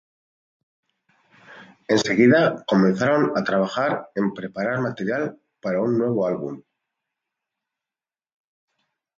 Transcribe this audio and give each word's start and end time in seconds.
Enseguida 1.87 2.49
comenzaron 2.65 3.37
a 3.37 3.43
trabajar 3.43 4.09
en 4.15 4.33
preparar 4.33 4.79
material 4.81 5.39
para 5.61 5.79
un 5.83 5.95
nuevo 5.99 6.25
álbum. 6.25 6.63